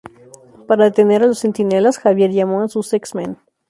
[0.67, 3.37] Para detener a los Centinelas, Xavier llamó a sus X-Men.